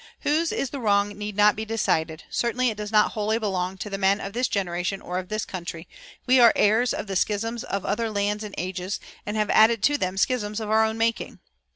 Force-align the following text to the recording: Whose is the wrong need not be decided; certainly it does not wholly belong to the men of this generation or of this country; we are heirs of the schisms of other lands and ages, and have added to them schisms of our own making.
Whose 0.21 0.51
is 0.51 0.71
the 0.71 0.79
wrong 0.79 1.09
need 1.09 1.35
not 1.35 1.55
be 1.55 1.63
decided; 1.63 2.23
certainly 2.31 2.71
it 2.71 2.77
does 2.77 2.91
not 2.91 3.11
wholly 3.11 3.37
belong 3.37 3.77
to 3.77 3.87
the 3.87 3.99
men 3.99 4.19
of 4.19 4.33
this 4.33 4.47
generation 4.47 4.99
or 4.99 5.19
of 5.19 5.29
this 5.29 5.45
country; 5.45 5.87
we 6.25 6.39
are 6.39 6.51
heirs 6.55 6.91
of 6.91 7.05
the 7.05 7.15
schisms 7.15 7.63
of 7.63 7.85
other 7.85 8.09
lands 8.09 8.43
and 8.43 8.55
ages, 8.57 8.99
and 9.27 9.37
have 9.37 9.51
added 9.51 9.83
to 9.83 9.99
them 9.99 10.17
schisms 10.17 10.59
of 10.59 10.71
our 10.71 10.83
own 10.83 10.97
making. 10.97 11.37